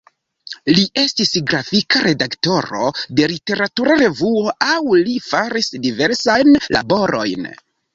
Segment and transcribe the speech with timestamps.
[0.77, 2.89] Li estis grafika redaktoro
[3.21, 7.53] de literatura revuo aŭ li faris diversajn laborojn.